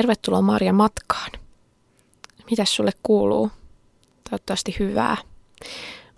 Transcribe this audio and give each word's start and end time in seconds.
Tervetuloa 0.00 0.42
Marja 0.42 0.72
matkaan. 0.72 1.30
Mitäs 2.50 2.76
sulle 2.76 2.92
kuuluu? 3.02 3.50
Toivottavasti 4.30 4.76
hyvää. 4.78 5.16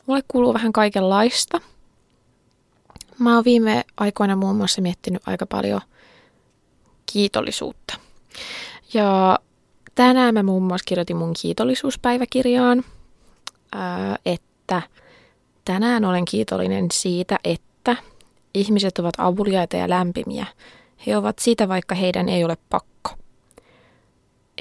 Mulle 0.07 0.23
kuuluu 0.29 0.55
vähän 0.55 0.73
kaikenlaista. 0.73 1.61
Mä 3.19 3.35
oon 3.35 3.45
viime 3.45 3.85
aikoina 3.97 4.37
muun 4.37 4.57
muassa 4.57 4.83
miettinyt 4.83 5.23
aika 5.29 5.47
paljon 5.47 5.81
kiitollisuutta. 7.13 7.95
Ja 8.95 9.39
tänään 9.95 10.35
mä 10.35 10.43
muun 10.43 10.63
muassa 10.63 10.85
kirjoitin 10.85 11.17
mun 11.17 11.35
kiitollisuuspäiväkirjaan, 11.43 12.85
että 14.27 14.83
tänään 15.65 16.05
olen 16.05 16.25
kiitollinen 16.25 16.87
siitä, 16.93 17.39
että 17.45 17.97
ihmiset 18.55 18.99
ovat 18.99 19.15
avuliaita 19.19 19.77
ja 19.77 19.89
lämpimiä. 19.89 20.47
He 21.07 21.17
ovat 21.17 21.39
sitä, 21.39 21.69
vaikka 21.69 21.95
heidän 21.95 22.29
ei 22.29 22.45
ole 22.45 22.57
pakko. 22.71 23.22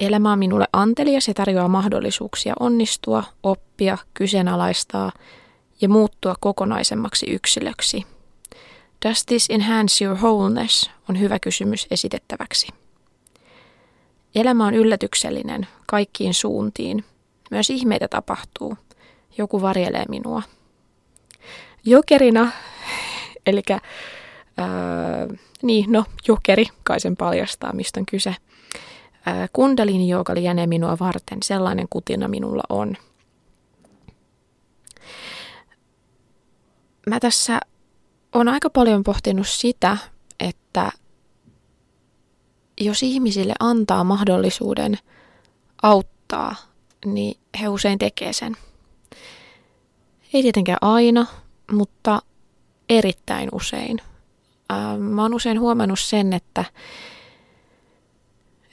Elämä 0.02 0.32
on 0.32 0.38
minulle 0.38 0.66
antelias 0.72 1.28
ja 1.28 1.34
tarjoaa 1.34 1.68
mahdollisuuksia 1.68 2.54
onnistua, 2.60 3.24
oppia, 3.42 3.98
kyseenalaistaa 4.14 5.12
ja 5.80 5.88
muuttua 5.88 6.34
kokonaisemmaksi 6.40 7.26
yksilöksi. 7.30 8.06
Does 9.06 9.26
this 9.26 9.46
enhance 9.50 10.04
your 10.04 10.18
wholeness 10.18 10.90
on 11.08 11.20
hyvä 11.20 11.38
kysymys 11.38 11.86
esitettäväksi. 11.90 12.68
Elämä 14.34 14.66
on 14.66 14.74
yllätyksellinen 14.74 15.66
kaikkiin 15.86 16.34
suuntiin. 16.34 17.04
Myös 17.50 17.70
ihmeitä 17.70 18.08
tapahtuu. 18.08 18.76
Joku 19.38 19.62
varjelee 19.62 20.04
minua. 20.08 20.42
Jokerina, 21.84 22.50
eli 23.46 23.62
niin, 25.62 25.92
no, 25.92 26.04
jokeri, 26.28 26.66
kai 26.84 27.00
sen 27.00 27.16
paljastaa, 27.16 27.72
mistä 27.72 28.00
on 28.00 28.06
kyse. 28.06 28.34
Kundalini 29.52 30.08
joka 30.08 30.34
lienee 30.34 30.66
minua 30.66 30.96
varten, 31.00 31.38
sellainen 31.42 31.86
kutina 31.90 32.28
minulla 32.28 32.62
on. 32.68 32.96
Mä 37.06 37.20
tässä 37.20 37.60
on 38.32 38.48
aika 38.48 38.70
paljon 38.70 39.02
pohtinut 39.02 39.48
sitä, 39.48 39.96
että 40.40 40.92
jos 42.80 43.02
ihmisille 43.02 43.54
antaa 43.60 44.04
mahdollisuuden 44.04 44.98
auttaa, 45.82 46.54
niin 47.04 47.40
he 47.60 47.68
usein 47.68 47.98
tekee 47.98 48.32
sen. 48.32 48.56
Ei 50.34 50.42
tietenkään 50.42 50.78
aina, 50.80 51.26
mutta 51.72 52.22
erittäin 52.88 53.48
usein. 53.52 53.98
Mä 54.98 55.22
oon 55.22 55.34
usein 55.34 55.60
huomannut 55.60 56.00
sen, 56.00 56.32
että 56.32 56.64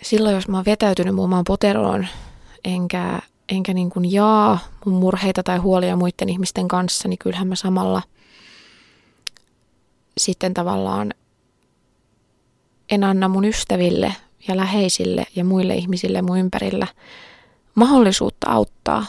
silloin 0.01 0.35
jos 0.35 0.47
mä 0.47 0.57
oon 0.57 0.65
vetäytynyt 0.65 1.15
muun 1.15 1.29
maan 1.29 1.43
poteroon, 1.43 2.07
enkä, 2.63 3.19
enkä 3.49 3.73
niin 3.73 3.89
kuin 3.89 4.11
jaa 4.11 4.59
mun 4.85 4.95
murheita 4.95 5.43
tai 5.43 5.57
huolia 5.57 5.95
muiden 5.95 6.29
ihmisten 6.29 6.67
kanssa, 6.67 7.07
niin 7.07 7.19
kyllähän 7.19 7.47
mä 7.47 7.55
samalla 7.55 8.01
sitten 10.17 10.53
tavallaan 10.53 11.13
en 12.89 13.03
anna 13.03 13.27
mun 13.27 13.45
ystäville 13.45 14.15
ja 14.47 14.57
läheisille 14.57 15.25
ja 15.35 15.43
muille 15.43 15.75
ihmisille 15.75 16.21
mun 16.21 16.39
ympärillä 16.39 16.87
mahdollisuutta 17.75 18.49
auttaa, 18.49 19.05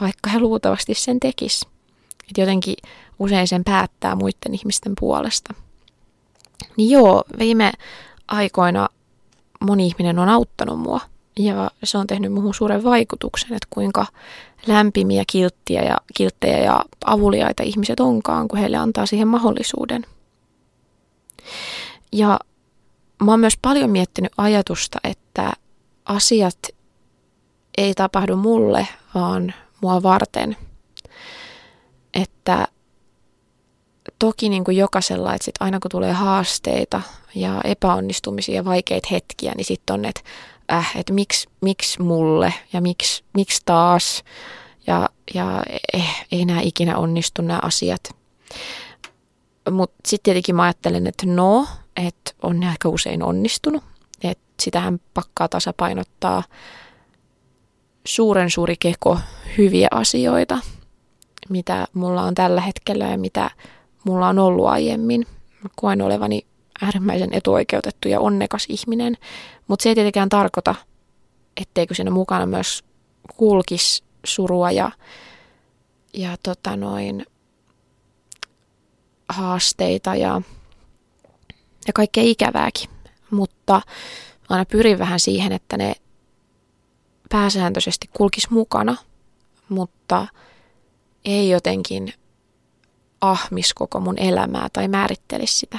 vaikka 0.00 0.30
he 0.30 0.40
luultavasti 0.40 0.94
sen 0.94 1.20
tekis. 1.20 1.66
Et 2.30 2.38
jotenkin 2.38 2.76
usein 3.18 3.48
sen 3.48 3.64
päättää 3.64 4.14
muiden 4.14 4.54
ihmisten 4.54 4.92
puolesta. 5.00 5.54
Niin 6.76 6.90
joo, 6.90 7.24
viime 7.38 7.72
aikoina 8.28 8.88
moni 9.60 9.86
ihminen 9.86 10.18
on 10.18 10.28
auttanut 10.28 10.80
mua 10.80 11.00
ja 11.38 11.70
se 11.84 11.98
on 11.98 12.06
tehnyt 12.06 12.32
muuhun 12.32 12.54
suuren 12.54 12.84
vaikutuksen, 12.84 13.52
että 13.52 13.68
kuinka 13.70 14.06
lämpimiä 14.66 15.24
kilttiä 15.26 15.82
ja, 15.82 15.96
kilttejä 16.16 16.58
ja 16.58 16.84
avuliaita 17.04 17.62
ihmiset 17.62 18.00
onkaan, 18.00 18.48
kun 18.48 18.58
heille 18.58 18.76
antaa 18.76 19.06
siihen 19.06 19.28
mahdollisuuden. 19.28 20.06
Ja 22.12 22.38
mä 23.24 23.30
oon 23.30 23.40
myös 23.40 23.58
paljon 23.62 23.90
miettinyt 23.90 24.32
ajatusta, 24.38 24.98
että 25.04 25.52
asiat 26.04 26.58
ei 27.78 27.94
tapahdu 27.94 28.36
mulle, 28.36 28.88
vaan 29.14 29.54
mua 29.80 30.02
varten. 30.02 30.56
Että 32.14 32.68
toki 34.18 34.48
niin 34.48 34.64
kuin 34.64 34.76
jokaisella, 34.76 35.34
että 35.34 35.44
sit 35.44 35.54
aina 35.60 35.80
kun 35.80 35.90
tulee 35.90 36.12
haasteita 36.12 37.00
ja 37.34 37.60
epäonnistumisia 37.64 38.54
ja 38.54 38.64
vaikeita 38.64 39.08
hetkiä, 39.10 39.52
niin 39.56 39.64
sitten 39.64 39.94
on, 39.94 40.04
että 40.04 40.20
äh, 40.72 40.92
että 40.96 41.12
miksi, 41.12 41.48
miksi 41.60 42.02
mulle 42.02 42.54
ja 42.72 42.80
miksi, 42.80 43.24
miksi 43.34 43.62
taas 43.64 44.24
ja, 44.86 45.08
ja 45.34 45.62
eh, 45.92 46.26
ei 46.32 46.44
nämä 46.44 46.60
ikinä 46.60 46.98
onnistu 46.98 47.42
nämä 47.42 47.60
asiat. 47.62 48.00
Mutta 49.70 49.96
sitten 50.06 50.24
tietenkin 50.24 50.56
mä 50.56 50.62
ajattelen, 50.62 51.06
että 51.06 51.26
no, 51.26 51.66
että 51.96 52.32
on 52.42 52.60
ne 52.60 52.68
aika 52.68 52.88
usein 52.88 53.22
onnistunut. 53.22 53.84
Että 54.22 54.44
sitähän 54.60 55.00
pakkaa 55.14 55.48
tasapainottaa 55.48 56.42
suuren 58.06 58.50
suuri 58.50 58.76
keko 58.80 59.18
hyviä 59.58 59.88
asioita, 59.90 60.58
mitä 61.48 61.86
mulla 61.94 62.22
on 62.22 62.34
tällä 62.34 62.60
hetkellä 62.60 63.04
ja 63.04 63.18
mitä 63.18 63.50
mulla 64.08 64.28
on 64.28 64.38
ollut 64.38 64.66
aiemmin. 64.66 65.26
Mä 65.62 65.70
koen 65.76 66.02
olevani 66.02 66.46
äärimmäisen 66.82 67.32
etuoikeutettu 67.32 68.08
ja 68.08 68.20
onnekas 68.20 68.66
ihminen, 68.68 69.16
mutta 69.68 69.82
se 69.82 69.88
ei 69.88 69.94
tietenkään 69.94 70.28
tarkoita, 70.28 70.74
etteikö 71.60 71.94
siinä 71.94 72.10
mukana 72.10 72.46
myös 72.46 72.84
kulkisi 73.36 74.04
surua 74.24 74.70
ja, 74.70 74.90
ja 76.14 76.36
tota 76.42 76.76
noin, 76.76 77.26
haasteita 79.28 80.14
ja, 80.14 80.42
ja 81.86 81.92
kaikkea 81.92 82.24
ikävääkin. 82.24 82.90
Mutta 83.30 83.82
aina 84.48 84.64
pyrin 84.64 84.98
vähän 84.98 85.20
siihen, 85.20 85.52
että 85.52 85.76
ne 85.76 85.94
pääsääntöisesti 87.28 88.10
kulkis 88.16 88.50
mukana, 88.50 88.96
mutta 89.68 90.26
ei 91.24 91.50
jotenkin 91.50 92.12
ahmis 93.20 93.74
koko 93.74 94.00
mun 94.00 94.18
elämää 94.18 94.68
tai 94.72 94.88
määrittelisi 94.88 95.58
sitä. 95.58 95.78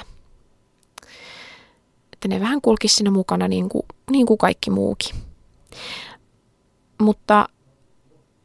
Että 2.13 2.27
ne 2.27 2.39
vähän 2.39 2.61
kulkisi 2.61 2.95
siinä 2.95 3.11
mukana 3.11 3.47
niin 3.47 3.69
kuin, 3.69 3.83
niin 4.11 4.25
kuin 4.25 4.37
kaikki 4.37 4.69
muukin. 4.69 5.15
Mutta 7.01 7.49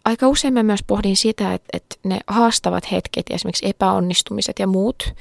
aika 0.05 0.29
usein 0.29 0.55
mä 0.55 0.63
myös 0.63 0.83
pohdin 0.87 1.17
sitä, 1.17 1.55
että, 1.55 1.69
että 1.73 1.97
ne 2.05 2.19
haastavat 2.27 2.91
hetket, 2.93 3.27
esimerkiksi 3.31 3.69
epäonnistumiset 3.69 4.59
ja 4.59 4.67
muut, 4.67 5.15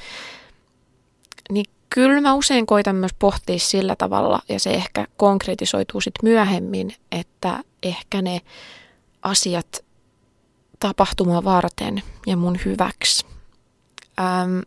niin 1.51 1.65
kyllä 1.89 2.21
mä 2.21 2.33
usein 2.33 2.65
koitan 2.65 2.95
myös 2.95 3.13
pohtia 3.19 3.59
sillä 3.59 3.95
tavalla, 3.95 4.41
ja 4.49 4.59
se 4.59 4.69
ehkä 4.69 5.07
konkretisoituu 5.17 6.01
sitten 6.01 6.29
myöhemmin, 6.29 6.95
että 7.11 7.63
ehkä 7.83 8.21
ne 8.21 8.41
asiat 9.21 9.85
tapahtumaa 10.79 11.43
varten 11.43 12.03
ja 12.27 12.37
mun 12.37 12.57
hyväksi. 12.65 13.32
Ähm, 14.19 14.59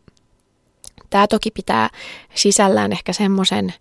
Tämä 1.11 1.27
toki 1.27 1.51
pitää 1.51 1.91
sisällään 2.35 2.93
ehkä 2.93 3.13
semmoisen 3.13 3.75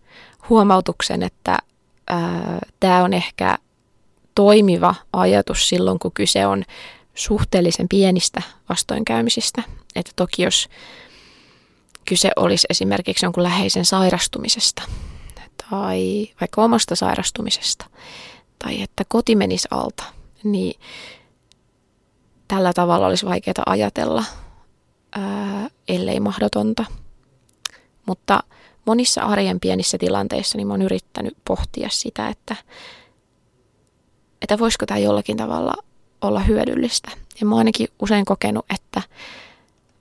huomautuksen, 0.50 1.23
että 1.23 1.57
tämä 2.79 3.03
on 3.03 3.13
ehkä 3.13 3.57
toimiva 4.35 4.95
ajatus 5.13 5.69
silloin, 5.69 6.00
kun 6.00 6.12
kyse 6.12 6.47
on 6.47 6.63
suhteellisen 7.15 7.89
pienistä 7.89 8.41
vastoinkäymisistä. 8.69 9.63
Että 9.95 10.12
toki 10.15 10.44
jos 10.44 10.69
kyse 12.06 12.31
olisi 12.35 12.67
esimerkiksi 12.69 13.25
jonkun 13.25 13.44
läheisen 13.44 13.85
sairastumisesta 13.85 14.83
tai 15.69 16.27
vaikka 16.41 16.63
omasta 16.63 16.95
sairastumisesta 16.95 17.85
tai 18.59 18.81
että 18.81 19.03
koti 19.07 19.35
menisi 19.35 19.67
alta, 19.71 20.03
niin 20.44 20.79
tällä 22.47 22.73
tavalla 22.73 23.07
olisi 23.07 23.25
vaikeaa 23.25 23.63
ajatella, 23.65 24.23
ellei 25.88 26.19
mahdotonta. 26.19 26.85
Mutta 28.06 28.44
monissa 28.85 29.21
arjen 29.21 29.59
pienissä 29.59 29.97
tilanteissa 29.97 30.57
niin 30.57 30.67
mä 30.67 30.73
oon 30.73 30.81
yrittänyt 30.81 31.38
pohtia 31.47 31.89
sitä, 31.91 32.27
että, 32.27 32.56
että 34.41 34.59
voisiko 34.59 34.85
tämä 34.85 34.97
jollakin 34.97 35.38
tavalla 35.38 35.73
olla 36.21 36.39
hyödyllistä. 36.39 37.12
Ja 37.39 37.45
mä 37.45 37.56
oon 37.56 37.59
ainakin 37.59 37.88
usein 38.01 38.25
kokenut, 38.25 38.65
että 38.73 39.01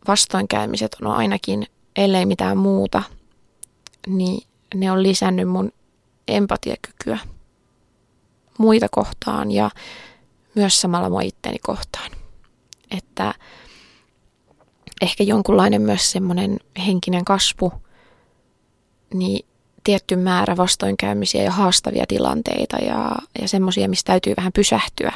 vastoinkäymiset 0.09 0.97
on 1.03 1.11
ainakin, 1.11 1.67
ellei 1.97 2.27
mitään 2.27 2.59
muuta, 2.59 3.03
niin 4.07 4.47
ne 4.75 4.93
on 4.93 5.03
lisännyt 5.03 5.49
mun 5.49 5.73
empatiakykyä 6.29 7.19
muita 8.59 8.87
kohtaan 8.91 9.51
ja 9.51 9.71
myös 10.55 10.81
samalla 10.81 11.09
mua 11.09 11.21
itteni 11.21 11.59
kohtaan. 11.59 12.11
Että 12.91 13.35
ehkä 15.03 15.25
jonkunlainen 15.25 15.83
myös 15.83 16.11
semmoinen 16.11 16.61
henkinen 16.87 17.25
kasvu, 17.25 17.73
niin 19.15 19.47
tietty 19.85 20.17
määrä 20.17 20.57
vastoinkäymisiä 20.57 21.43
ja 21.43 21.51
haastavia 21.51 22.05
tilanteita 22.09 22.77
ja, 22.77 23.13
ja 23.41 23.49
semmoisia, 23.49 23.89
mistä 23.89 24.13
täytyy 24.13 24.35
vähän 24.37 24.53
pysähtyä 24.53 25.13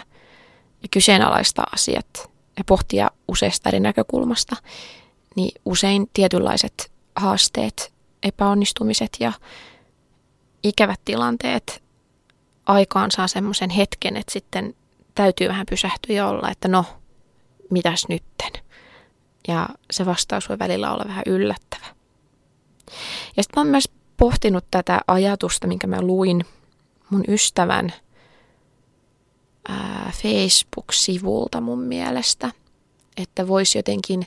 ja 0.82 0.88
kyseenalaistaa 0.90 1.66
asiat 1.72 2.30
ja 2.58 2.64
pohtia 2.66 3.10
useasta 3.28 3.69
eri 3.69 3.80
näkökulmasta, 3.80 4.56
niin 5.36 5.60
usein 5.64 6.10
tietynlaiset 6.12 6.92
haasteet, 7.16 7.92
epäonnistumiset 8.22 9.16
ja 9.20 9.32
ikävät 10.62 11.00
tilanteet 11.04 11.82
aikaan 12.66 13.10
saa 13.10 13.28
semmoisen 13.28 13.70
hetken, 13.70 14.16
että 14.16 14.32
sitten 14.32 14.74
täytyy 15.14 15.48
vähän 15.48 15.66
pysähtyä 15.70 16.16
ja 16.16 16.28
olla, 16.28 16.50
että 16.50 16.69
no, 16.69 16.84
mitäs 17.70 18.08
nytten? 18.08 18.52
Ja 19.48 19.68
se 19.90 20.06
vastaus 20.06 20.48
voi 20.48 20.58
välillä 20.58 20.92
olla 20.92 21.04
vähän 21.08 21.22
yllättävä. 21.26 21.86
Ja 23.36 23.42
sitten 23.42 23.60
mä 23.60 23.60
oon 23.60 23.70
myös 23.70 23.90
pohtinut 24.16 24.64
tätä 24.70 25.00
ajatusta, 25.06 25.66
minkä 25.66 25.86
mä 25.86 26.02
luin 26.02 26.44
mun 27.10 27.24
ystävän 27.28 27.92
ää, 29.68 30.12
Facebook-sivulta 30.22 31.60
mun 31.60 31.80
mielestä, 31.80 32.52
että 33.16 33.48
voisi 33.48 33.78
jotenkin 33.78 34.26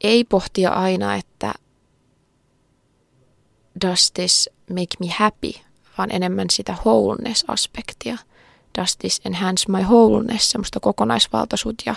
ei 0.00 0.24
pohtia 0.24 0.70
aina, 0.70 1.14
että 1.14 1.54
does 3.86 4.12
this 4.12 4.50
make 4.70 4.96
me 5.00 5.06
happy, 5.18 5.52
vaan 5.98 6.10
enemmän 6.10 6.46
sitä 6.50 6.72
wholeness-aspektia. 6.72 8.18
Does 8.78 8.96
this 8.96 9.20
enhance 9.24 9.72
my 9.72 9.82
wholeness, 9.82 10.50
semmoista 10.50 10.80
kokonaisvaltaisuutta 10.80 11.82
ja 11.86 11.94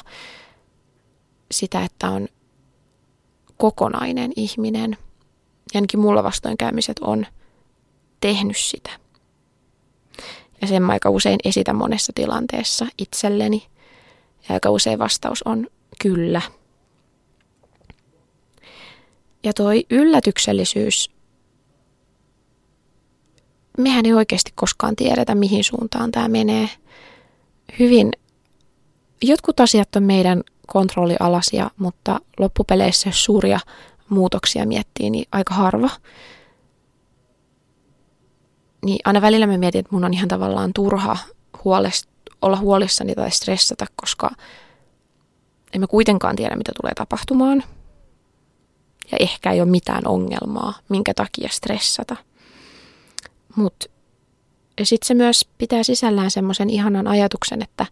sitä, 1.52 1.84
että 1.84 2.10
on 2.10 2.28
kokonainen 3.58 4.32
ihminen. 4.36 4.98
Ja 5.74 5.78
ainakin 5.78 6.00
mulla 6.00 6.24
vastoinkäymiset 6.24 7.00
on 7.00 7.26
tehnyt 8.20 8.58
sitä. 8.58 8.90
Ja 10.62 10.68
sen 10.68 10.84
mä 10.84 10.92
aika 10.92 11.10
usein 11.10 11.40
esitän 11.44 11.76
monessa 11.76 12.14
tilanteessa 12.16 12.88
itselleni. 12.98 13.68
Ja 14.50 14.54
aika 14.54 14.70
usein 14.70 15.00
vastaus 15.00 15.44
on 15.44 15.68
kyllä. 16.02 16.42
Ja 19.44 19.54
toi 19.54 19.86
yllätyksellisyys, 19.90 21.12
mehän 23.78 24.06
ei 24.06 24.14
oikeasti 24.14 24.52
koskaan 24.56 24.96
tiedetä, 24.96 25.36
mihin 25.36 25.64
suuntaan 25.64 26.12
tämä 26.12 26.28
menee. 26.28 26.70
Hyvin, 27.80 28.12
jotkut 29.22 29.60
asiat 29.60 29.96
on 29.96 30.04
meidän 30.04 30.44
kontrollialasia, 30.68 31.72
mutta 31.78 32.20
loppupeleissä 32.40 33.10
jos 33.10 33.24
suuria 33.24 33.60
muutoksia 34.10 34.66
miettii, 34.68 35.10
niin 35.10 35.26
aika 35.32 35.54
harva. 35.54 35.90
Niin 38.86 39.00
aina 39.06 39.22
välillä 39.22 39.48
mä 39.48 39.58
mietin, 39.58 39.80
että 39.80 39.94
mun 39.96 40.06
on 40.06 40.14
ihan 40.14 40.28
tavallaan 40.28 40.74
turha 40.74 41.18
huolest, 41.64 42.10
olla 42.42 42.58
huolissani 42.58 43.16
tai 43.16 43.32
stressata, 43.32 43.86
koska 43.96 44.32
en 45.74 45.82
mä 45.82 45.88
kuitenkaan 45.88 46.36
tiedä, 46.36 46.56
mitä 46.56 46.72
tulee 46.82 46.94
tapahtumaan. 46.96 47.64
Ja 49.12 49.18
ehkä 49.20 49.52
ei 49.52 49.62
ole 49.62 49.70
mitään 49.70 50.08
ongelmaa, 50.08 50.74
minkä 50.90 51.14
takia 51.14 51.50
stressata. 51.52 52.16
Mutta 53.56 53.86
sitten 54.84 55.08
se 55.08 55.14
myös 55.14 55.50
pitää 55.58 55.84
sisällään 55.84 56.32
semmoisen 56.32 56.70
ihanan 56.70 57.08
ajatuksen, 57.08 57.62
että 57.62 57.86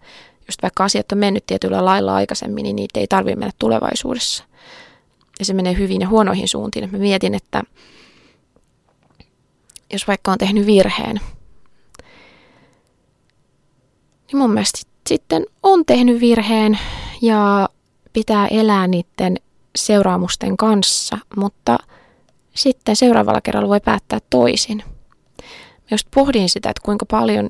just 0.48 0.62
vaikka 0.62 0.84
asiat 0.84 1.12
on 1.12 1.18
mennyt 1.18 1.46
tietyllä 1.46 1.86
lailla 1.86 2.16
aikaisemmin, 2.16 2.64
niin 2.64 2.76
niitä 2.76 3.00
ei 3.00 3.08
tarvitse 3.08 3.40
mennä 3.40 3.52
tulevaisuudessa. 3.60 4.44
Ja 5.40 5.46
se 5.46 5.54
menee 5.54 5.78
hyvin 5.78 6.02
ja 6.02 6.08
huonoihin 6.08 6.48
suuntiin. 6.48 6.92
Mä 6.92 6.98
mietin, 6.98 7.36
että 7.36 7.64
jos 9.94 10.08
vaikka 10.08 10.32
on 10.32 10.38
tehnyt 10.38 10.66
virheen, 10.66 11.20
niin 14.28 14.38
mun 14.38 14.52
mielestä 14.52 14.80
sitten 15.10 15.46
on 15.64 15.86
tehnyt 15.86 16.22
virheen 16.22 16.80
ja 17.22 17.70
pitää 18.14 18.48
elää 18.48 18.88
niiden 18.88 19.38
seuraamusten 19.76 20.58
kanssa, 20.58 21.18
mutta 21.36 21.78
sitten 22.56 22.96
seuraavalla 22.96 23.42
kerralla 23.42 23.70
voi 23.70 23.80
päättää 23.80 24.20
toisin. 24.30 24.84
Mä 25.38 25.88
just 25.92 26.08
pohdin 26.16 26.50
sitä, 26.50 26.70
että 26.70 26.82
kuinka 26.86 27.06
paljon 27.06 27.50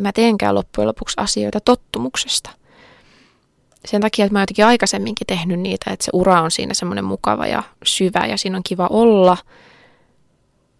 mä 0.00 0.12
teenkään 0.12 0.54
loppujen 0.54 0.88
lopuksi 0.88 1.14
asioita 1.20 1.60
tottumuksesta. 1.60 2.50
Sen 3.84 4.00
takia, 4.00 4.24
että 4.24 4.32
mä 4.32 4.38
oon 4.38 4.42
jotenkin 4.42 4.66
aikaisemminkin 4.66 5.26
tehnyt 5.26 5.60
niitä, 5.60 5.90
että 5.90 6.04
se 6.04 6.10
ura 6.12 6.42
on 6.42 6.50
siinä 6.50 6.74
semmoinen 6.74 7.04
mukava 7.04 7.46
ja 7.46 7.62
syvä 7.84 8.26
ja 8.26 8.36
siinä 8.36 8.56
on 8.56 8.62
kiva 8.62 8.86
olla. 8.90 9.36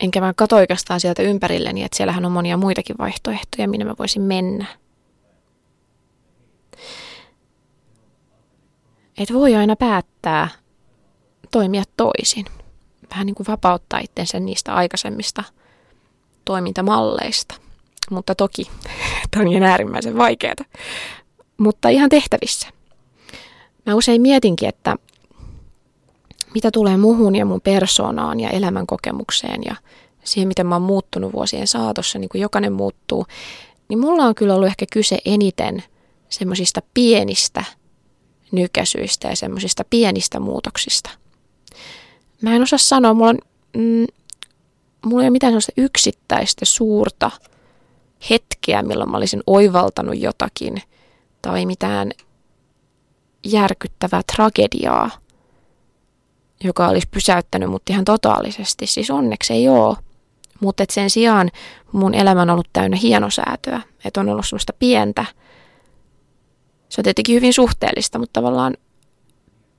Enkä 0.01 0.21
mä 0.21 0.35
katso 0.37 0.57
oikeastaan 0.57 1.01
sieltä 1.01 1.23
ympärilleni, 1.23 1.85
että 1.85 1.97
siellähän 1.97 2.25
on 2.25 2.33
monia 2.33 2.57
muitakin 2.57 2.99
vaihtoehtoja, 2.99 3.69
minne 3.69 3.85
mä 3.85 3.95
voisin 3.99 4.23
mennä. 4.23 4.67
Että 9.19 9.35
voi 9.35 9.55
aina 9.55 9.77
päättää 9.77 10.49
toimia 11.51 11.83
toisin. 11.97 12.47
Vähän 13.11 13.27
niin 13.27 13.35
kuin 13.35 13.47
vapauttaa 13.47 14.01
itsensä 14.01 14.41
niistä 14.41 14.75
aikaisemmista 14.75 15.45
toimintamalleista. 16.45 17.66
Mutta 18.11 18.35
toki 18.35 18.71
tämä 19.31 19.43
on 19.43 19.49
ihan 19.49 19.63
äärimmäisen 19.63 20.19
vaikeaa. 20.19 20.55
Mutta 21.57 21.89
ihan 21.89 22.09
tehtävissä. 22.09 22.69
Mä 23.87 23.95
usein 23.95 24.23
mietinkin, 24.23 24.69
että 24.69 24.97
mitä 26.55 26.71
tulee 26.71 26.97
muhun 26.97 27.37
ja 27.37 27.45
mun 27.45 27.61
persoonaan 27.61 28.41
ja 28.41 28.51
elämän 28.51 28.87
kokemukseen 28.87 29.63
ja 29.65 29.77
siihen, 30.25 30.49
miten 30.49 30.67
mä 30.67 30.75
oon 30.75 30.83
muuttunut 30.83 31.33
vuosien 31.33 31.67
saatossa, 31.67 32.19
niin 32.19 32.29
kuin 32.29 32.43
jokainen 32.43 32.73
muuttuu, 32.73 33.27
niin 33.89 33.99
mulla 33.99 34.25
on 34.25 34.35
kyllä 34.35 34.55
ollut 34.55 34.69
ehkä 34.69 34.87
kyse 34.93 35.19
eniten 35.25 35.83
semmoisista 36.29 36.83
pienistä 36.95 37.65
nykäsyistä 38.53 39.29
ja 39.29 39.37
semmoisista 39.37 39.85
pienistä 39.91 40.41
muutoksista. 40.41 41.11
Mä 42.43 42.57
en 42.57 42.63
osaa 42.63 42.79
sanoa, 42.79 43.15
mulla, 43.15 43.31
on, 43.31 43.39
mm, 43.77 44.07
mulla 45.07 45.23
ei 45.23 45.27
ole 45.27 45.31
mitään 45.31 45.51
sellaista 45.51 45.73
yksittäistä 45.77 46.65
suurta 46.65 47.31
hetkeä, 48.31 48.83
milloin 48.83 49.11
mä 49.11 49.17
olisin 49.17 49.43
oivaltanut 49.47 50.19
jotakin 50.19 50.83
tai 51.43 51.67
mitään 51.67 52.13
järkyttävää 53.45 54.23
tragediaa, 54.37 55.11
joka 56.65 56.89
olisi 56.89 57.09
pysäyttänyt 57.11 57.71
mut 57.71 57.83
ihan 57.91 58.05
totaalisesti. 58.05 58.87
Siis 58.87 59.11
onneksi 59.11 59.53
ei 59.53 59.69
ole. 59.69 59.97
Mutta 60.61 60.85
sen 60.91 61.11
sijaan 61.11 61.51
mun 61.93 62.15
elämä 62.15 62.43
on 62.43 62.51
ollut 62.51 62.69
täynnä 62.73 62.97
hienosäätöä. 62.97 63.83
Että 64.05 64.21
on 64.21 64.29
ollut 64.29 64.47
semmoista 64.47 64.73
pientä, 64.73 65.25
se 66.89 67.01
on 67.01 67.03
tietenkin 67.03 67.35
hyvin 67.35 67.53
suhteellista, 67.53 68.19
mutta 68.19 68.41
tavallaan 68.41 68.75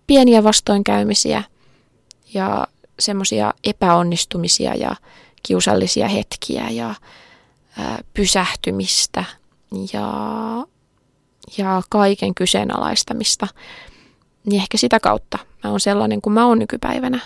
pieniä 0.08 0.44
vastoinkäymisiä 0.44 1.44
ja 2.34 2.67
semmoisia 3.00 3.53
epäonnistumisia 3.63 4.75
ja 4.75 4.96
kiusallisia 5.44 6.08
hetkiä 6.08 6.70
ja 6.70 6.96
pysähtymistä 8.14 9.24
ja, 9.94 10.14
ja 11.58 11.82
kaiken 11.90 12.36
kyseenalaistamista. 12.36 13.48
Niin 14.46 14.62
ehkä 14.62 14.78
sitä 14.78 15.00
kautta 15.00 15.38
mä 15.64 15.70
oon 15.70 15.80
sellainen 15.80 16.22
kuin 16.22 16.34
mä 16.34 16.46
oon 16.46 16.60
nykypäivänä, 16.60 17.20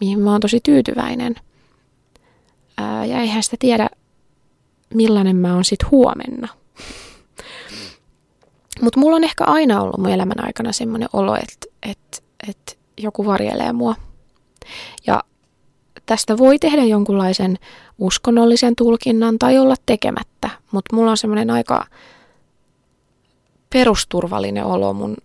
mihin 0.00 0.20
mä 0.20 0.32
oon 0.32 0.40
tosi 0.40 0.60
tyytyväinen. 0.62 1.34
Ja 3.08 3.20
eihän 3.20 3.42
sitä 3.42 3.56
tiedä, 3.58 3.88
millainen 4.94 5.36
mä 5.36 5.54
oon 5.54 5.64
sit 5.64 5.90
huomenna. 5.90 6.48
Mutta 8.82 9.00
mulla 9.00 9.16
on 9.16 9.24
ehkä 9.24 9.44
aina 9.44 9.80
ollut 9.82 9.98
mun 9.98 10.10
elämän 10.10 10.44
aikana 10.44 10.72
semmoinen 10.72 11.08
olo, 11.12 11.34
että, 11.34 11.66
että, 11.90 12.18
että 12.48 12.72
joku 12.98 13.26
varjelee 13.26 13.72
mua. 13.72 13.94
Ja 15.06 15.24
tästä 16.06 16.38
voi 16.38 16.58
tehdä 16.58 16.84
jonkunlaisen 16.84 17.58
uskonnollisen 18.00 18.76
tulkinnan 18.76 19.38
tai 19.38 19.58
olla 19.58 19.74
tekemättä, 19.86 20.50
mutta 20.72 20.96
mulla 20.96 21.10
on 21.10 21.16
semmoinen 21.16 21.50
aika 21.50 21.86
perusturvallinen 23.72 24.64
olo 24.64 24.92
mun 24.92 25.16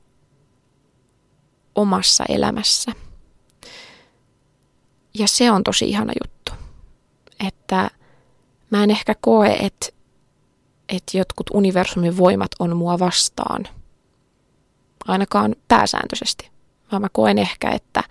omassa 1.76 2.24
elämässä. 2.30 2.92
Ja 5.14 5.28
se 5.28 5.52
on 5.52 5.64
tosi 5.64 5.90
ihana 5.90 6.14
juttu, 6.24 6.52
että 7.48 7.90
mä 8.70 8.84
en 8.84 8.92
ehkä 8.92 9.16
koe, 9.22 9.54
että 9.54 9.96
että 10.90 11.18
jotkut 11.18 11.50
universumin 11.54 12.18
voimat 12.18 12.52
on 12.60 12.78
mua 12.78 13.00
vastaan. 13.00 13.68
Ainakaan 15.08 15.56
pääsääntöisesti. 15.68 16.50
Vaan 16.92 17.02
mä 17.02 17.08
koen 17.12 17.38
ehkä, 17.38 17.70
että 17.70 18.04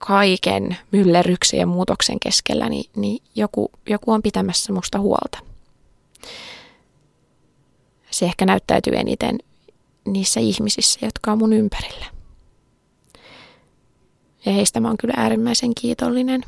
kaiken 0.00 0.76
myllerryksen 0.92 1.60
ja 1.60 1.66
muutoksen 1.66 2.20
keskellä, 2.20 2.68
niin, 2.68 2.90
niin 2.96 3.22
joku, 3.34 3.70
joku 3.88 4.12
on 4.12 4.22
pitämässä 4.22 4.72
musta 4.72 4.98
huolta. 4.98 5.38
Se 8.10 8.24
ehkä 8.26 8.46
näyttäytyy 8.46 8.96
eniten 8.96 9.38
niissä 10.04 10.40
ihmisissä, 10.40 11.00
jotka 11.06 11.32
on 11.32 11.38
mun 11.38 11.52
ympärillä. 11.52 12.06
Ja 14.46 14.52
heistä 14.52 14.80
mä 14.80 14.88
oon 14.88 14.96
kyllä 14.96 15.14
äärimmäisen 15.16 15.74
kiitollinen. 15.74 16.44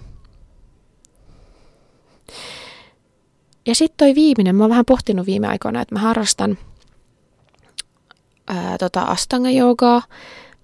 Ja 3.67 3.75
sitten 3.75 3.97
toi 3.97 4.15
viimeinen, 4.15 4.57
mä 4.57 4.65
oon 4.65 4.71
vähän 4.71 4.85
pohtinut 4.85 5.27
viime 5.27 5.47
aikoina, 5.47 5.81
että 5.81 5.95
mä 5.95 6.01
harrastan 6.01 6.59
ää, 8.47 8.79
tota 8.79 9.03
astanga-joogaa– 9.03 10.03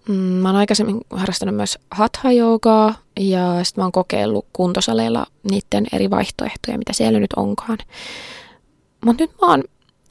Mm, 0.08 0.14
mä 0.14 0.48
oon 0.48 0.56
aikaisemmin 0.56 1.00
harrastanut 1.10 1.56
myös 1.56 1.78
hatha-joogaa 1.90 2.94
ja 3.20 3.64
sitten 3.64 3.82
mä 3.82 3.84
oon 3.84 3.92
kokeillut 3.92 4.46
kuntosaleilla 4.52 5.26
niiden 5.50 5.86
eri 5.92 6.10
vaihtoehtoja, 6.10 6.78
mitä 6.78 6.92
siellä 6.92 7.20
nyt 7.20 7.32
onkaan. 7.36 7.78
Mutta 9.04 9.22
nyt 9.22 9.30
mä 9.40 9.46
oon, 9.46 9.64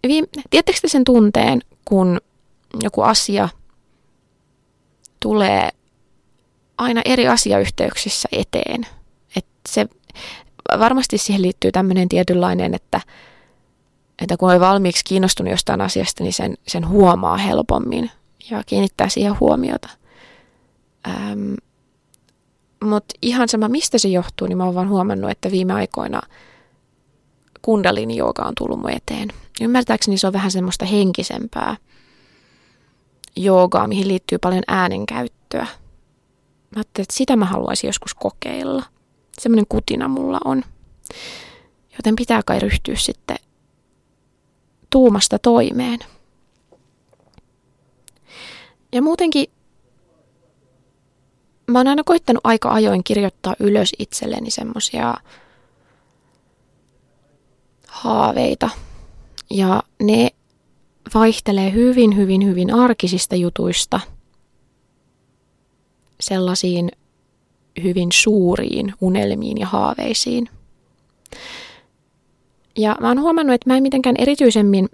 viime, 0.07 0.27
tiedättekö 0.49 0.79
te 0.81 0.87
sen 0.87 1.03
tunteen, 1.03 1.61
kun 1.85 2.21
joku 2.83 3.01
asia 3.01 3.49
tulee 5.19 5.69
aina 6.77 7.01
eri 7.05 7.27
asiayhteyksissä 7.27 8.29
eteen. 8.31 8.87
että 9.35 9.59
se, 9.69 9.87
varmasti 10.79 11.17
siihen 11.17 11.41
liittyy 11.41 11.71
tämmöinen 11.71 12.09
tietynlainen, 12.09 12.73
että, 12.73 13.01
että 14.21 14.37
kun 14.37 14.51
on 14.53 14.59
valmiiksi 14.59 15.05
kiinnostunut 15.05 15.51
jostain 15.51 15.81
asiasta, 15.81 16.23
niin 16.23 16.33
sen, 16.33 16.57
sen 16.67 16.87
huomaa 16.87 17.37
helpommin 17.37 18.11
ja 18.49 18.63
kiinnittää 18.65 19.09
siihen 19.09 19.39
huomiota. 19.39 19.89
Ähm, 21.07 21.53
Mutta 22.83 23.15
ihan 23.21 23.49
sama, 23.49 23.67
mistä 23.69 23.97
se 23.97 24.07
johtuu, 24.07 24.47
niin 24.47 24.57
mä 24.57 24.65
oon 24.65 24.75
vaan 24.75 24.89
huomannut, 24.89 25.31
että 25.31 25.51
viime 25.51 25.73
aikoina 25.73 26.21
kundalini 27.61 28.15
jooga 28.15 28.43
on 28.43 28.53
tullut 28.57 28.79
mun 28.79 28.91
eteen. 28.91 29.29
Ymmärtääkseni 29.61 30.17
se 30.17 30.27
on 30.27 30.33
vähän 30.33 30.51
semmoista 30.51 30.85
henkisempää 30.85 31.77
joogaa, 33.35 33.87
mihin 33.87 34.07
liittyy 34.07 34.37
paljon 34.37 34.63
äänenkäyttöä. 34.67 35.61
Mä 35.61 36.75
ajattelin, 36.75 37.03
että 37.03 37.15
sitä 37.15 37.35
mä 37.35 37.45
haluaisin 37.45 37.87
joskus 37.87 38.13
kokeilla. 38.13 38.83
Semmoinen 39.39 39.65
kutina 39.69 40.07
mulla 40.07 40.39
on. 40.45 40.63
Joten 41.97 42.15
pitää 42.15 42.41
kai 42.45 42.59
ryhtyä 42.59 42.95
sitten 42.95 43.37
tuumasta 44.89 45.39
toimeen. 45.39 45.99
Ja 48.91 49.01
muutenkin 49.01 49.45
mä 51.67 51.79
oon 51.79 51.87
aina 51.87 52.03
koittanut 52.03 52.41
aika 52.43 52.69
ajoin 52.69 53.03
kirjoittaa 53.03 53.55
ylös 53.59 53.93
itselleni 53.99 54.51
semmosia 54.51 55.15
haaveita. 57.87 58.69
Ja 59.49 59.83
ne 60.03 60.29
vaihtelee 61.13 61.73
hyvin, 61.73 62.15
hyvin, 62.15 62.45
hyvin 62.45 62.73
arkisista 62.73 63.35
jutuista 63.35 63.99
sellaisiin 66.19 66.91
hyvin 67.83 68.11
suuriin 68.11 68.93
unelmiin 69.01 69.57
ja 69.57 69.67
haaveisiin. 69.67 70.49
Ja 72.77 72.95
mä 73.01 73.07
oon 73.07 73.21
huomannut, 73.21 73.53
että 73.53 73.69
mä 73.69 73.77
en 73.77 73.83
mitenkään 73.83 74.15
erityisemmin 74.19 74.89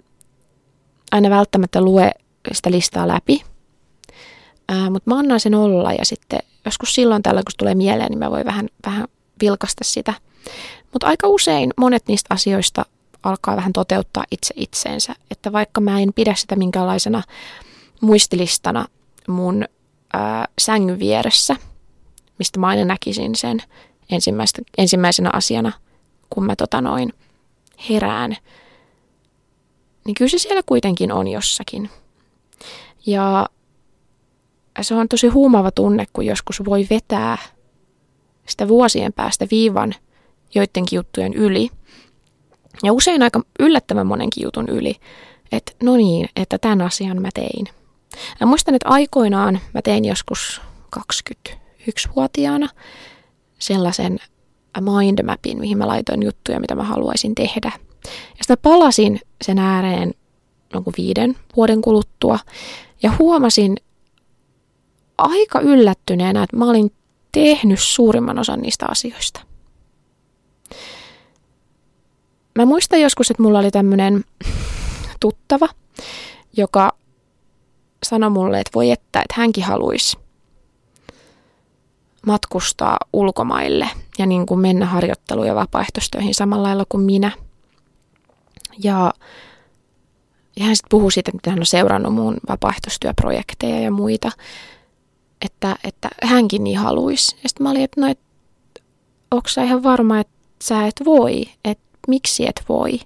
aina 1.12 1.30
välttämättä 1.30 1.80
lue 1.80 2.10
sitä 2.52 2.70
listaa 2.70 3.08
läpi, 3.08 3.44
ää, 4.68 4.90
mutta 4.90 5.10
mä 5.10 5.18
annan 5.18 5.40
sen 5.40 5.54
olla 5.54 5.92
ja 5.92 6.04
sitten 6.04 6.38
joskus 6.64 6.94
silloin 6.94 7.22
tällä, 7.22 7.40
kun 7.40 7.52
tulee 7.58 7.74
mieleen, 7.74 8.10
niin 8.10 8.18
mä 8.18 8.30
voin 8.30 8.46
vähän, 8.46 8.68
vähän 8.86 9.08
vilkasta 9.40 9.84
sitä. 9.84 10.14
Mutta 10.92 11.06
aika 11.06 11.28
usein 11.28 11.70
monet 11.76 12.02
niistä 12.08 12.34
asioista 12.34 12.86
alkaa 13.22 13.56
vähän 13.56 13.72
toteuttaa 13.72 14.24
itse 14.30 14.54
itseensä. 14.56 15.14
Että 15.30 15.52
vaikka 15.52 15.80
mä 15.80 16.00
en 16.00 16.12
pidä 16.14 16.34
sitä 16.34 16.56
minkäänlaisena 16.56 17.22
muistilistana 18.00 18.86
mun 19.28 19.64
ää, 20.12 20.48
sängyn 20.60 20.98
vieressä, 20.98 21.56
mistä 22.38 22.60
mä 22.60 22.66
aina 22.66 22.84
näkisin 22.84 23.34
sen 23.34 23.58
ensimmäisenä 24.78 25.30
asiana, 25.32 25.72
kun 26.30 26.46
mä 26.46 26.56
tota 26.56 26.80
noin 26.80 27.12
herään, 27.90 28.36
niin 30.04 30.14
kyllä 30.14 30.28
se 30.28 30.38
siellä 30.38 30.62
kuitenkin 30.66 31.12
on 31.12 31.28
jossakin. 31.28 31.90
Ja 33.06 33.46
se 34.82 34.94
on 34.94 35.08
tosi 35.08 35.28
huumaava 35.28 35.70
tunne, 35.70 36.06
kun 36.12 36.26
joskus 36.26 36.64
voi 36.64 36.86
vetää 36.90 37.38
sitä 38.46 38.68
vuosien 38.68 39.12
päästä 39.12 39.46
viivan 39.50 39.94
joidenkin 40.54 40.96
juttujen 40.96 41.34
yli– 41.34 41.70
ja 42.82 42.92
usein 42.92 43.22
aika 43.22 43.40
yllättävän 43.60 44.06
monenkin 44.06 44.42
jutun 44.42 44.68
yli, 44.68 44.96
että 45.52 45.72
no 45.82 45.96
niin, 45.96 46.28
että 46.36 46.58
tämän 46.58 46.82
asian 46.82 47.22
mä 47.22 47.28
tein. 47.34 47.66
Ja 48.40 48.46
muistan, 48.46 48.74
että 48.74 48.88
aikoinaan 48.88 49.60
mä 49.74 49.82
tein 49.82 50.04
joskus 50.04 50.60
21-vuotiaana 50.98 52.68
sellaisen 53.58 54.18
mindmapin, 54.80 55.60
mihin 55.60 55.78
mä 55.78 55.86
laitoin 55.86 56.22
juttuja, 56.22 56.60
mitä 56.60 56.74
mä 56.74 56.82
haluaisin 56.82 57.34
tehdä. 57.34 57.72
Ja 58.04 58.40
sitten 58.40 58.58
palasin 58.62 59.20
sen 59.42 59.58
ääreen 59.58 60.14
jonkun 60.74 60.92
viiden 60.96 61.36
vuoden 61.56 61.82
kuluttua 61.82 62.38
ja 63.02 63.12
huomasin 63.18 63.76
aika 65.18 65.60
yllättyneenä, 65.60 66.42
että 66.42 66.56
mä 66.56 66.70
olin 66.70 66.92
tehnyt 67.32 67.80
suurimman 67.80 68.38
osan 68.38 68.60
niistä 68.60 68.86
asioista– 68.88 69.40
Mä 72.58 72.64
muistan 72.64 73.00
joskus, 73.00 73.30
että 73.30 73.42
mulla 73.42 73.58
oli 73.58 73.70
tämmöinen 73.70 74.24
tuttava, 75.20 75.68
joka 76.56 76.92
sanoi 78.02 78.30
mulle, 78.30 78.60
että 78.60 78.70
voi 78.74 78.90
että, 78.90 79.20
että 79.20 79.34
hänkin 79.36 79.64
haluaisi 79.64 80.18
matkustaa 82.26 82.96
ulkomaille 83.12 83.88
ja 84.18 84.26
niin 84.26 84.46
kuin 84.46 84.60
mennä 84.60 84.86
harjoitteluun 84.86 85.46
ja 85.46 85.54
vapaaehtoistöihin 85.54 86.34
samalla 86.34 86.62
lailla 86.62 86.84
kuin 86.88 87.02
minä. 87.02 87.30
Ja, 88.82 89.12
ja 90.56 90.64
hän 90.64 90.76
sitten 90.76 90.90
puhui 90.90 91.12
siitä, 91.12 91.32
että 91.34 91.50
hän 91.50 91.58
on 91.58 91.66
seurannut 91.66 92.14
mun 92.14 92.36
vapaaehtoistyöprojekteja 92.48 93.80
ja 93.80 93.90
muita, 93.90 94.30
että, 95.44 95.76
että 95.84 96.08
hänkin 96.22 96.64
niin 96.64 96.78
haluaisi. 96.78 97.36
Ja 97.42 97.48
sitten 97.48 97.64
mä 97.64 97.70
olin, 97.70 97.84
että 97.84 98.00
no, 98.00 98.06
et, 98.06 98.20
onko 99.30 99.48
sä 99.48 99.62
ihan 99.62 99.82
varma, 99.82 100.20
että 100.20 100.34
sä 100.62 100.86
et 100.86 101.00
voi, 101.04 101.44
että 101.64 101.84
miksi 102.08 102.46
et 102.46 102.64
voi. 102.68 103.00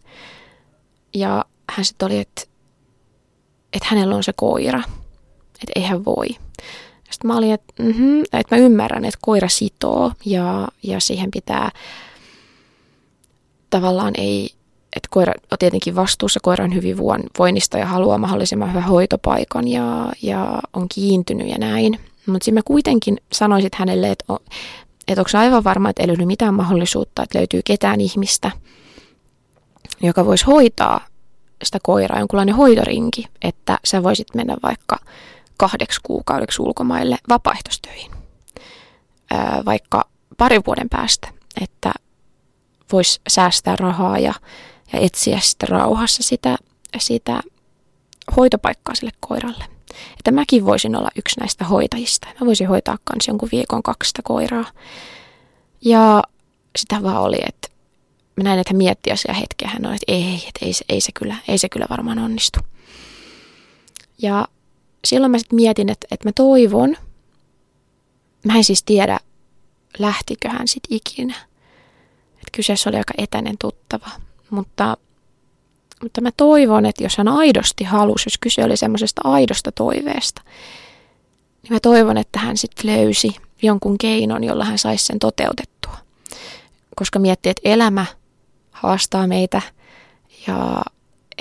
Ja 1.14 1.44
hän 1.70 1.84
sitten 1.84 2.06
oli, 2.06 2.18
että, 2.18 2.42
että 3.72 3.88
hänellä 3.90 4.16
on 4.16 4.24
se 4.24 4.32
koira, 4.36 4.82
että 5.62 5.72
ei 5.76 5.82
hän 5.82 6.04
voi. 6.04 6.28
Sitten 7.10 7.28
mä 7.28 7.36
olin, 7.36 7.52
että, 7.52 7.82
mm-hmm, 7.82 8.20
että 8.20 8.56
mä 8.56 8.62
ymmärrän, 8.62 9.04
että 9.04 9.18
koira 9.22 9.48
sitoo 9.48 10.12
ja, 10.24 10.68
ja 10.82 11.00
siihen 11.00 11.30
pitää 11.30 11.70
tavallaan 13.70 14.12
ei, 14.16 14.50
että 14.96 15.08
koira 15.10 15.32
on 15.52 15.58
tietenkin 15.58 15.96
vastuussa 15.96 16.40
koiran 16.42 16.74
hyvinvoinnista 16.74 17.78
ja 17.78 17.86
haluaa 17.86 18.18
mahdollisimman 18.18 18.68
hyvän 18.68 18.82
hoitopaikan 18.82 19.68
ja, 19.68 20.12
ja 20.22 20.62
on 20.72 20.86
kiintynyt 20.88 21.48
ja 21.48 21.58
näin. 21.58 21.98
Mutta 22.28 22.44
sitten 22.44 22.58
mä 22.58 22.62
kuitenkin 22.64 23.16
sanoisin 23.32 23.70
hänelle, 23.74 24.10
että, 24.10 24.24
että 25.08 25.20
onko 25.20 25.30
aivan 25.34 25.64
varma, 25.64 25.90
että 25.90 26.02
ei 26.02 26.08
löydy 26.08 26.26
mitään 26.26 26.54
mahdollisuutta, 26.54 27.22
että 27.22 27.38
löytyy 27.38 27.60
ketään 27.64 28.00
ihmistä– 28.00 28.50
joka 30.02 30.26
voisi 30.26 30.44
hoitaa 30.44 31.00
sitä 31.64 31.78
koiraa, 31.82 32.18
jonkunlainen 32.18 32.54
hoitorinki, 32.54 33.24
että 33.42 33.78
sä 33.84 34.02
voisit 34.02 34.34
mennä 34.34 34.56
vaikka 34.62 34.98
kahdeksi 35.56 36.00
kuukaudeksi 36.02 36.62
ulkomaille 36.62 37.18
vapaaehtoistöihin, 37.28 38.10
ää, 39.30 39.62
vaikka 39.64 40.08
parin 40.38 40.62
vuoden 40.66 40.88
päästä, 40.88 41.28
että 41.62 41.92
voisi 42.92 43.20
säästää 43.28 43.76
rahaa 43.76 44.18
ja, 44.18 44.34
ja 44.92 44.98
etsiä 44.98 45.40
sitten 45.40 45.68
rauhassa 45.68 46.22
sitä, 46.22 46.56
sitä 46.98 47.40
hoitopaikkaa 48.36 48.94
sille 48.94 49.12
koiralle. 49.20 49.64
Että 50.18 50.30
mäkin 50.30 50.66
voisin 50.66 50.96
olla 50.96 51.10
yksi 51.16 51.40
näistä 51.40 51.64
hoitajista. 51.64 52.28
Mä 52.40 52.46
voisin 52.46 52.68
hoitaa 52.68 52.98
kans 53.04 53.28
jonkun 53.28 53.48
viikon 53.52 53.82
kaksi 53.82 54.08
sitä 54.08 54.22
koiraa. 54.24 54.64
Ja 55.80 56.22
sitä 56.78 57.02
vaan 57.02 57.22
oli, 57.22 57.38
että 57.48 57.68
mä 58.36 58.44
näin, 58.44 58.58
että 58.60 58.72
hän 58.72 58.78
mietti 58.78 59.12
asiaa 59.12 59.34
hetkeä. 59.34 59.68
Hän 59.68 59.86
oli, 59.86 59.94
että 59.94 60.12
ei, 60.12 60.34
että 60.48 60.66
ei, 60.66 60.72
ei, 60.88 61.00
se 61.00 61.12
kyllä, 61.12 61.36
ei 61.48 61.58
se 61.58 61.68
kyllä 61.68 61.86
varmaan 61.90 62.18
onnistu. 62.18 62.60
Ja 64.22 64.48
silloin 65.04 65.30
mä 65.30 65.38
sitten 65.38 65.56
mietin, 65.56 65.88
että, 65.88 66.06
että 66.10 66.28
mä 66.28 66.32
toivon, 66.32 66.96
mä 68.44 68.56
en 68.56 68.64
siis 68.64 68.82
tiedä, 68.82 69.20
lähtikö 69.98 70.48
hän 70.48 70.68
sitten 70.68 70.96
ikinä. 70.96 71.34
Että 72.32 72.50
kyseessä 72.52 72.90
oli 72.90 72.96
aika 72.96 73.14
etäinen 73.18 73.58
tuttava. 73.58 74.10
Mutta, 74.50 74.96
mutta 76.02 76.20
mä 76.20 76.30
toivon, 76.36 76.86
että 76.86 77.04
jos 77.04 77.18
hän 77.18 77.28
aidosti 77.28 77.84
halusi, 77.84 78.26
jos 78.26 78.38
kyse 78.38 78.64
oli 78.64 78.76
semmoisesta 78.76 79.20
aidosta 79.24 79.72
toiveesta, 79.72 80.42
niin 81.62 81.72
mä 81.72 81.80
toivon, 81.80 82.18
että 82.18 82.38
hän 82.38 82.56
sitten 82.56 82.96
löysi 82.96 83.36
jonkun 83.62 83.98
keinon, 83.98 84.44
jolla 84.44 84.64
hän 84.64 84.78
saisi 84.78 85.06
sen 85.06 85.18
toteutettua. 85.18 85.96
Koska 86.96 87.18
miettii, 87.18 87.50
että 87.50 87.68
elämä 87.68 88.06
haastaa 88.70 89.26
meitä 89.26 89.62
ja 90.46 90.82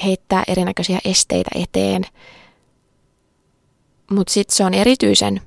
heittää 0.04 0.44
erinäköisiä 0.48 1.00
esteitä 1.06 1.50
eteen. 1.56 2.04
Mutta 4.12 4.34
sitten 4.34 4.56
se 4.56 4.64
on 4.64 4.74
erityisen 4.74 5.42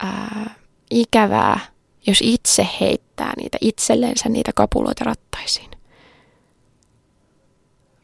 ää, 0.00 0.54
ikävää, 0.90 1.60
jos 2.06 2.18
itse 2.22 2.68
heittää 2.80 3.32
niitä 3.36 3.58
itsellensä 3.60 4.28
niitä 4.28 4.50
kapuloita 4.54 5.04
rattaisiin. 5.04 5.70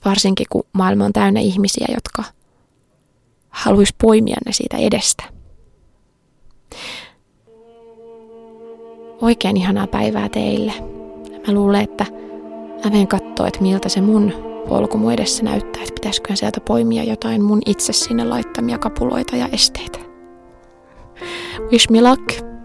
Varsinkin 0.05 0.47
kun 0.51 0.65
maailma 0.73 1.05
on 1.05 1.13
täynnä 1.13 1.41
ihmisiä, 1.41 1.87
jotka 1.95 2.25
haluaisi 3.51 3.95
poimia 4.03 4.37
ne 4.47 4.53
siitä 4.53 4.77
edestä. 4.77 5.25
Oikein 9.23 9.57
ihanaa 9.57 9.87
päivää 9.87 10.29
teille. 10.29 10.73
Mä 11.47 11.55
luulen, 11.55 11.81
että 11.81 12.07
mä 12.85 12.91
menen 12.91 13.09
katsoa, 13.09 13.47
että 13.47 13.63
miltä 13.63 13.89
se 13.89 14.01
mun 14.01 14.33
polku 14.69 14.99
mun 14.99 15.13
edessä 15.13 15.45
näyttää, 15.45 15.83
että 15.83 15.95
pitäisikö 15.95 16.37
sieltä 16.37 16.61
poimia 16.61 17.05
jotain 17.05 17.43
mun 17.43 17.63
itse 17.67 17.93
sinne 17.93 18.25
laittamia 18.25 18.79
kapuloita 18.79 19.37
ja 19.37 19.49
esteitä. 19.53 19.99
Wish 21.73 21.91
me 21.91 22.11
luck! 22.11 22.56